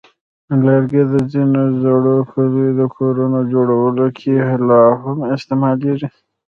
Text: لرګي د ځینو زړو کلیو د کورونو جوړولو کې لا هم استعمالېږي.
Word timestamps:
لرګي 0.65 1.03
د 1.13 1.15
ځینو 1.31 1.61
زړو 1.81 2.15
کلیو 2.31 2.71
د 2.79 2.81
کورونو 2.95 3.39
جوړولو 3.51 4.05
کې 4.17 4.33
لا 4.69 4.83
هم 5.01 5.17
استعمالېږي. 5.35 6.07